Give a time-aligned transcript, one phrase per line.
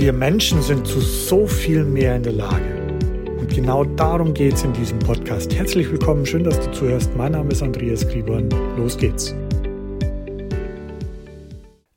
[0.00, 2.86] Wir Menschen sind zu so viel mehr in der Lage.
[3.38, 5.54] Und genau darum geht es in diesem Podcast.
[5.54, 7.14] Herzlich willkommen, schön, dass du zuhörst.
[7.16, 8.48] Mein Name ist Andreas Grieborn.
[8.78, 9.34] Los geht's.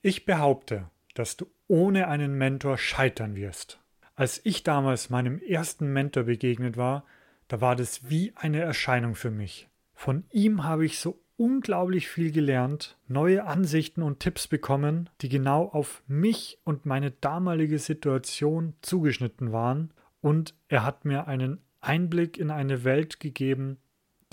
[0.00, 3.80] Ich behaupte, dass du ohne einen Mentor scheitern wirst.
[4.14, 7.04] Als ich damals meinem ersten Mentor begegnet war,
[7.48, 9.68] da war das wie eine Erscheinung für mich.
[9.92, 15.64] Von ihm habe ich so unglaublich viel gelernt, neue Ansichten und Tipps bekommen, die genau
[15.64, 19.90] auf mich und meine damalige Situation zugeschnitten waren,
[20.20, 23.78] und er hat mir einen Einblick in eine Welt gegeben,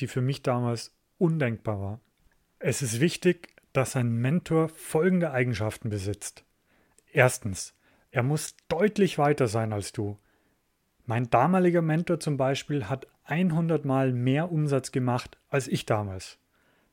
[0.02, 2.02] die für mich damals undenkbar war.
[2.60, 6.44] Es ist wichtig, dass ein Mentor folgende Eigenschaften besitzt.
[7.14, 7.74] Erstens,
[8.12, 10.18] er muss deutlich weiter sein als du.
[11.06, 16.38] Mein damaliger Mentor zum Beispiel hat 100 Mal mehr Umsatz gemacht als ich damals.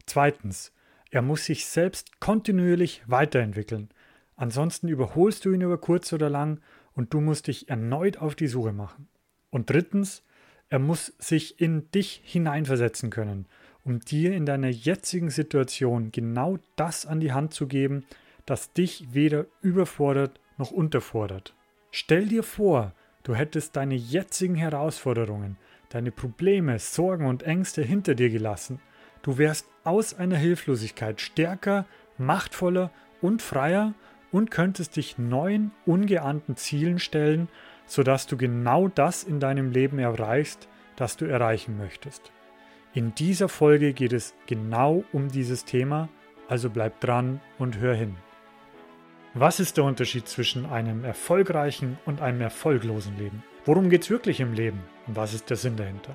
[0.06, 0.72] Zweitens,
[1.10, 3.88] er muss sich selbst kontinuierlich weiterentwickeln.
[4.36, 6.60] Ansonsten überholst du ihn über kurz oder lang
[6.94, 9.08] und du musst dich erneut auf die Suche machen.
[9.50, 10.25] Und drittens,
[10.69, 13.47] er muss sich in dich hineinversetzen können,
[13.84, 18.05] um dir in deiner jetzigen Situation genau das an die Hand zu geben,
[18.44, 21.55] das dich weder überfordert noch unterfordert.
[21.92, 25.56] Stell dir vor, du hättest deine jetzigen Herausforderungen,
[25.91, 28.80] deine Probleme, Sorgen und Ängste hinter dir gelassen–
[29.25, 31.86] Du wärst aus einer Hilflosigkeit stärker,
[32.19, 32.91] machtvoller
[33.22, 33.94] und freier
[34.31, 37.48] und könntest dich neuen, ungeahnten Zielen stellen,
[37.86, 42.33] sodass du genau das in deinem Leben erreichst, das du erreichen möchtest.
[42.92, 46.11] In dieser Folge geht es genau um dieses Thema,
[46.47, 48.16] also bleib dran und hör hin.
[49.33, 53.42] Was ist der Unterschied zwischen einem erfolgreichen und einem erfolglosen Leben?
[53.64, 56.14] Worum geht es wirklich im Leben und was ist der Sinn dahinter?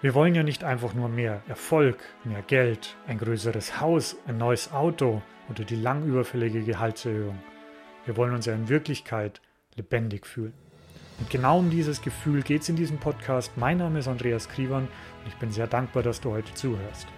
[0.00, 4.70] Wir wollen ja nicht einfach nur mehr Erfolg, mehr Geld, ein größeres Haus, ein neues
[4.70, 7.36] Auto oder die lang überfällige Gehaltserhöhung.
[8.04, 9.40] Wir wollen uns ja in Wirklichkeit
[9.74, 10.54] lebendig fühlen.
[11.18, 13.50] Und genau um dieses Gefühl geht es in diesem Podcast.
[13.56, 17.08] Mein Name ist Andreas Krivan und ich bin sehr dankbar, dass du heute zuhörst.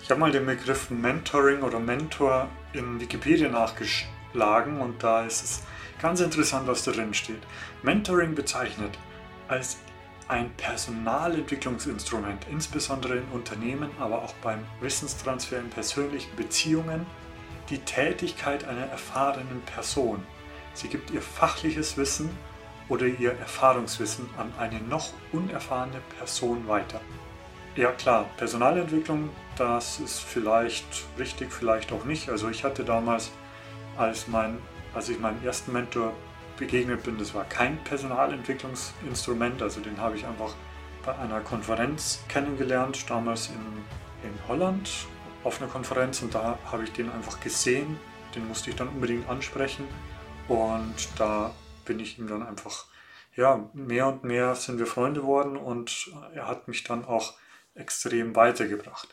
[0.00, 5.66] Ich habe mal den Begriff Mentoring oder Mentor in Wikipedia nachgeschlagen und da ist es
[6.00, 7.42] ganz interessant, was da drin steht.
[7.82, 8.96] Mentoring bezeichnet
[9.48, 9.78] als
[10.30, 17.04] ein Personalentwicklungsinstrument, insbesondere in Unternehmen, aber auch beim Wissenstransfer in persönlichen Beziehungen,
[17.68, 20.24] die Tätigkeit einer erfahrenen Person.
[20.72, 22.30] Sie gibt ihr fachliches Wissen
[22.88, 27.00] oder ihr Erfahrungswissen an eine noch unerfahrene Person weiter.
[27.74, 32.28] Ja klar, Personalentwicklung, das ist vielleicht richtig, vielleicht auch nicht.
[32.28, 33.32] Also ich hatte damals,
[33.96, 34.58] als, mein,
[34.94, 36.12] als ich meinen ersten Mentor
[36.60, 37.18] begegnet bin.
[37.18, 40.54] Das war kein Personalentwicklungsinstrument, also den habe ich einfach
[41.04, 44.88] bei einer Konferenz kennengelernt, damals in, in Holland
[45.42, 47.98] auf einer Konferenz und da habe ich den einfach gesehen,
[48.34, 49.88] den musste ich dann unbedingt ansprechen
[50.46, 51.52] und da
[51.84, 52.84] bin ich ihm dann einfach,
[53.34, 57.34] ja, mehr und mehr sind wir Freunde geworden und er hat mich dann auch
[57.74, 59.08] extrem weitergebracht.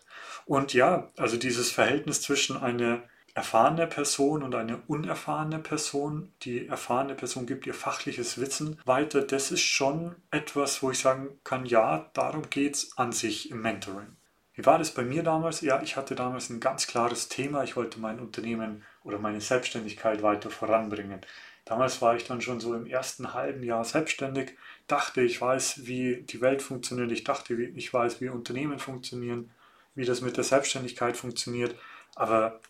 [0.45, 3.03] Und ja, also dieses Verhältnis zwischen einer
[3.37, 6.31] erfahrene Person und eine unerfahrene Person.
[6.41, 9.21] Die erfahrene Person gibt ihr fachliches Wissen weiter.
[9.21, 13.61] Das ist schon etwas, wo ich sagen kann, ja, darum geht es an sich im
[13.61, 14.07] Mentoring.
[14.55, 15.61] Wie war das bei mir damals?
[15.61, 17.63] Ja, ich hatte damals ein ganz klares Thema.
[17.63, 21.21] Ich wollte mein Unternehmen oder meine Selbstständigkeit weiter voranbringen.
[21.63, 26.23] Damals war ich dann schon so im ersten halben Jahr selbstständig, dachte, ich weiß, wie
[26.23, 29.51] die Welt funktioniert, ich dachte, ich weiß, wie Unternehmen funktionieren,
[29.93, 31.75] wie das mit der Selbstständigkeit funktioniert.
[32.15, 32.61] Aber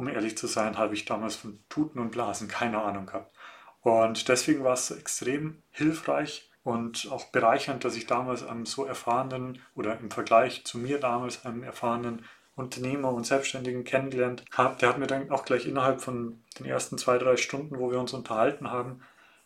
[0.00, 3.36] um ehrlich zu sein, habe ich damals von Tuten und Blasen keine Ahnung gehabt.
[3.82, 9.60] Und deswegen war es extrem hilfreich und auch bereichernd, dass ich damals einem so erfahrenen
[9.74, 12.24] oder im Vergleich zu mir damals einem erfahrenen
[12.56, 14.76] Unternehmer und Selbstständigen kennengelernt habe.
[14.78, 18.00] Der hat mir dann auch gleich innerhalb von den ersten zwei, drei Stunden, wo wir
[18.00, 19.02] uns unterhalten haben,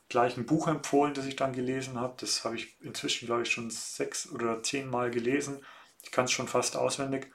[0.08, 2.14] gleich ein Buch empfohlen, das ich dann gelesen habe.
[2.18, 5.64] Das habe ich inzwischen, glaube ich, schon sechs oder zehn Mal gelesen.
[6.04, 7.32] Ich kann es schon fast auswendig.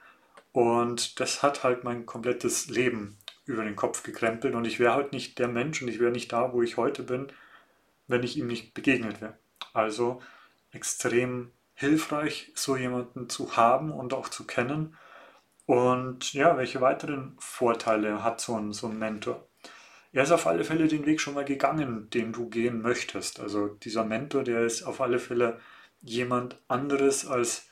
[0.52, 5.12] Und das hat halt mein komplettes Leben über den Kopf gekrempelt und ich wäre halt
[5.12, 7.28] nicht der Mensch und ich wäre nicht da, wo ich heute bin,
[8.06, 9.38] wenn ich ihm nicht begegnet wäre.
[9.72, 10.20] Also
[10.72, 14.96] extrem hilfreich, so jemanden zu haben und auch zu kennen.
[15.66, 19.48] Und ja, welche weiteren Vorteile hat so ein, so ein Mentor?
[20.12, 23.38] Er ist auf alle Fälle den Weg schon mal gegangen, den du gehen möchtest.
[23.38, 25.60] Also dieser Mentor, der ist auf alle Fälle
[26.02, 27.69] jemand anderes als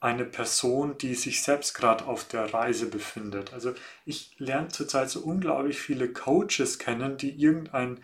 [0.00, 3.52] eine Person, die sich selbst gerade auf der Reise befindet.
[3.52, 3.74] Also
[4.06, 8.00] ich lerne zurzeit so unglaublich viele Coaches kennen, die irgendein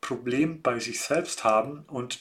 [0.00, 2.20] Problem bei sich selbst haben und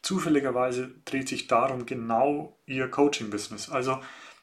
[0.00, 3.70] zufälligerweise dreht sich darum genau ihr Coaching-Business.
[3.70, 4.00] Also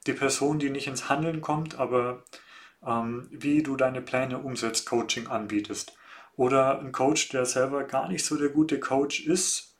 [0.07, 2.23] die Person, die nicht ins Handeln kommt, aber
[2.85, 5.95] ähm, wie du deine Pläne umsetzt, Coaching anbietest.
[6.35, 9.75] Oder ein Coach, der selber gar nicht so der gute Coach ist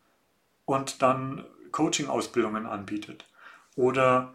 [0.65, 3.25] und dann Coaching-Ausbildungen anbietet.
[3.79, 4.33] Oder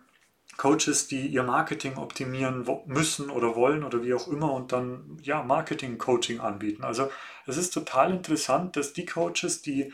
[0.56, 5.43] Coaches, die ihr Marketing optimieren müssen oder wollen oder wie auch immer und dann ja
[5.43, 6.82] Marketing-Coaching anbieten.
[6.82, 7.11] Also
[7.46, 9.93] es ist total interessant, dass die Coaches, die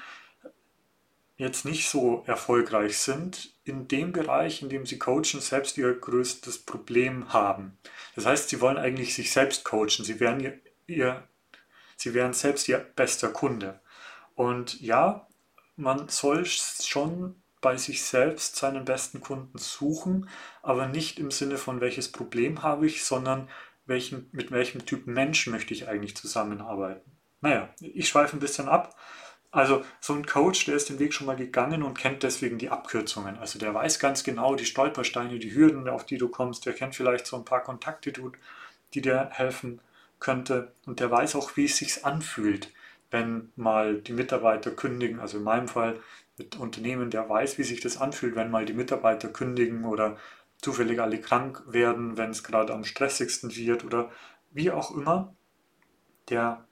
[1.37, 6.59] jetzt nicht so erfolgreich sind, in dem Bereich, in dem sie coachen, selbst ihr größtes
[6.59, 7.77] Problem haben.
[8.15, 10.05] Das heißt, sie wollen eigentlich sich selbst coachen.
[10.05, 11.27] Sie wären, ihr, ihr,
[11.97, 13.81] sie wären selbst ihr bester Kunde.
[14.37, 15.27] Und ja,
[15.77, 20.29] man soll schon bei sich selbst seinen besten Kunden suchen,
[20.63, 23.49] aber nicht im Sinne von welches Problem habe ich, sondern
[23.87, 27.11] welchen, mit welchem Typ Mensch möchte ich eigentlich zusammenarbeiten.
[27.41, 28.97] Naja, ich schweife ein bisschen ab.
[29.51, 32.71] Also so ein Coach, der ist den Weg schon mal gegangen und kennt deswegen die
[32.71, 33.37] Abkürzungen.
[33.39, 36.67] Also der weiß ganz genau die Stolpersteine, die Hürden, auf die du kommst.
[36.67, 38.13] Der kennt vielleicht so ein paar Kontakte,
[38.95, 39.81] die dir helfen
[40.21, 40.73] könnte.
[40.87, 42.71] Und der weiß auch, wie es sich anfühlt,
[43.11, 45.21] wenn mal die Mitarbeiter kündigen.
[45.21, 46.01] Also in meinem Fall
[46.39, 50.17] mit Unternehmen, der weiß, wie sich das anfühlt, wenn mal die Mitarbeiter kündigen oder
[50.59, 54.11] zufällig alle krank werden, wenn es gerade am stressigsten wird oder
[54.51, 55.35] wie auch immer.
[56.29, 56.67] Der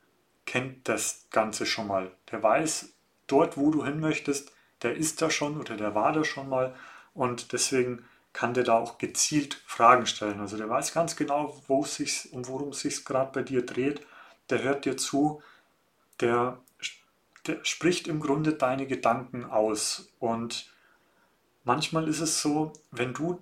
[0.47, 2.11] kennt das Ganze schon mal.
[2.31, 2.95] Der weiß,
[3.27, 4.53] dort, wo du hin möchtest,
[4.83, 6.75] der ist da schon oder der war da schon mal
[7.15, 10.41] und deswegen kann der da auch gezielt Fragen stellen.
[10.41, 13.65] Also der weiß ganz genau, wo es sich und worum es sich gerade bei dir
[13.65, 14.01] dreht.
[14.51, 15.43] Der hört dir zu,
[16.21, 16.61] der,
[17.47, 20.13] der spricht im Grunde deine Gedanken aus.
[20.19, 20.73] Und
[21.65, 23.39] manchmal ist es so, wenn du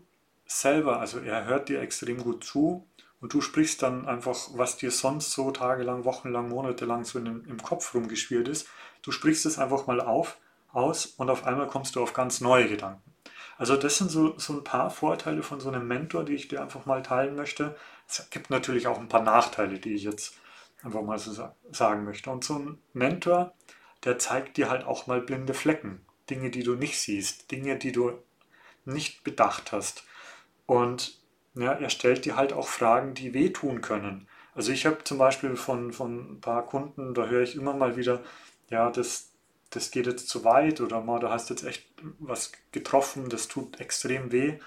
[0.47, 2.87] selber, also er hört dir extrem gut zu,
[3.21, 7.63] und du sprichst dann einfach, was dir sonst so tagelang, wochenlang, monatelang so in, im
[7.63, 8.69] Kopf rumgeschwirrt ist,
[9.03, 10.39] du sprichst es einfach mal auf,
[10.73, 13.03] aus und auf einmal kommst du auf ganz neue Gedanken.
[13.59, 16.61] Also das sind so, so ein paar Vorteile von so einem Mentor, die ich dir
[16.61, 17.75] einfach mal teilen möchte.
[18.07, 20.35] Es gibt natürlich auch ein paar Nachteile, die ich jetzt
[20.83, 21.33] einfach mal so
[21.71, 22.31] sagen möchte.
[22.31, 23.55] Und so ein Mentor,
[24.05, 26.01] der zeigt dir halt auch mal blinde Flecken,
[26.31, 28.13] Dinge, die du nicht siehst, Dinge, die du
[28.85, 30.05] nicht bedacht hast.
[30.67, 31.19] Und
[31.55, 34.29] ja, er stellt dir halt auch Fragen, die wehtun können.
[34.55, 37.97] Also ich habe zum Beispiel von, von ein paar Kunden, da höre ich immer mal
[37.97, 38.23] wieder,
[38.71, 39.33] ja, das,
[39.71, 41.87] das geht jetzt zu weit oder mal, du hast jetzt echt
[42.19, 44.59] was getroffen, das tut extrem weh.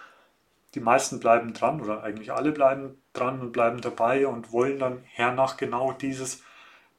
[0.76, 5.04] Die meisten bleiben dran oder eigentlich alle bleiben dran und bleiben dabei und wollen dann
[5.04, 6.44] hernach genau dieses,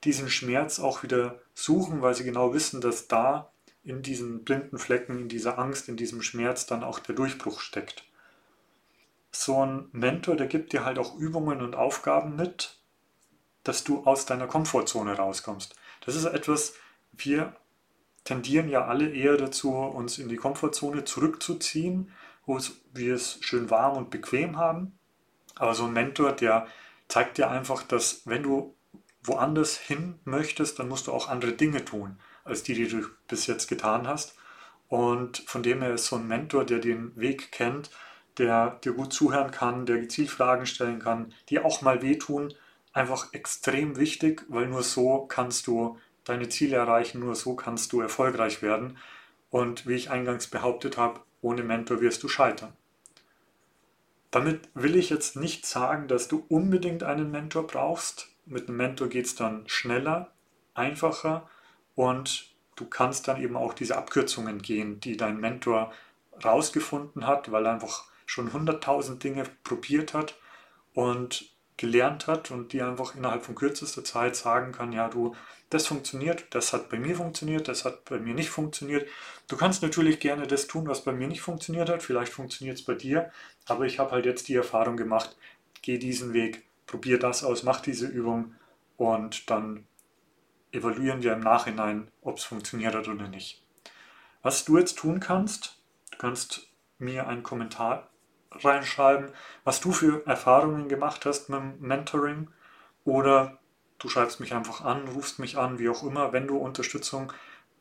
[0.05, 3.51] diesen Schmerz auch wieder suchen, weil sie genau wissen, dass da
[3.83, 8.05] in diesen blinden Flecken, in dieser Angst, in diesem Schmerz dann auch der Durchbruch steckt
[9.33, 12.79] so ein Mentor, der gibt dir halt auch Übungen und Aufgaben mit,
[13.63, 15.77] dass du aus deiner Komfortzone rauskommst.
[16.05, 16.75] Das ist etwas,
[17.13, 17.55] wir
[18.25, 22.13] tendieren ja alle eher dazu, uns in die Komfortzone zurückzuziehen,
[22.47, 22.59] wo
[22.93, 24.99] wir es schön warm und bequem haben.
[25.61, 26.67] Aber so ein Mentor, der
[27.07, 28.75] zeigt dir einfach, dass wenn du
[29.23, 33.47] woanders hin möchtest, dann musst du auch andere Dinge tun, als die, die du bis
[33.47, 34.35] jetzt getan hast.
[34.89, 37.91] Und von dem her ist so ein Mentor, der den Weg kennt,
[38.39, 42.55] der dir gut zuhören kann, der gezielt Fragen stellen kann, die auch mal wehtun,
[42.95, 48.01] einfach extrem wichtig, weil nur so kannst du deine Ziele erreichen, nur so kannst du
[48.01, 48.97] erfolgreich werden.
[49.51, 52.73] Und wie ich eingangs behauptet habe, ohne Mentor wirst du scheitern.
[54.31, 58.29] Damit will ich jetzt nicht sagen, dass du unbedingt einen Mentor brauchst.
[58.47, 60.33] Mit einem Mentor geht es dann schneller,
[60.75, 61.49] einfacher
[61.95, 65.93] und du kannst dann eben auch diese Abkürzungen gehen, die dein Mentor
[66.45, 70.37] rausgefunden hat, weil er einfach schon hunderttausend Dinge probiert hat
[70.95, 71.50] und
[71.81, 75.35] gelernt hat und die einfach innerhalb von kürzester Zeit sagen kann, ja, du,
[75.71, 79.09] das funktioniert, das hat bei mir funktioniert, das hat bei mir nicht funktioniert.
[79.49, 82.85] Du kannst natürlich gerne das tun, was bei mir nicht funktioniert hat, vielleicht funktioniert es
[82.85, 83.31] bei dir,
[83.65, 85.39] aber ich habe halt jetzt die Erfahrung gemacht,
[85.81, 88.55] geh diesen Weg, probier das aus, mach diese Übung
[88.99, 89.87] und dann
[90.73, 93.65] evaluieren wir im Nachhinein, ob es funktioniert hat oder nicht.
[94.43, 95.79] Was du jetzt tun kannst,
[96.11, 96.69] du kannst
[96.99, 98.10] mir einen Kommentar
[98.53, 99.31] reinschreiben,
[99.65, 102.49] was du für Erfahrungen gemacht hast mit dem Mentoring
[103.05, 103.59] oder
[103.99, 107.33] du schreibst mich einfach an, rufst mich an, wie auch immer, wenn du Unterstützung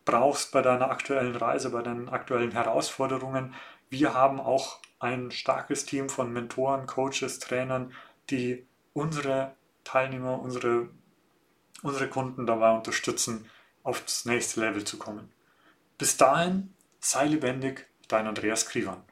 [0.06, 3.54] brauchst bei deiner aktuellen Reise, bei deinen aktuellen Herausforderungen.
[3.90, 7.94] Wir haben auch ein starkes Team von Mentoren, Coaches, Trainern,
[8.30, 10.90] die unsere Teilnehmer, unsere,
[11.82, 13.50] unsere Kunden dabei unterstützen,
[13.84, 15.32] aufs nächste Level zu kommen.
[15.98, 19.04] Bis dahin, sei lebendig, dein Andreas Krivan.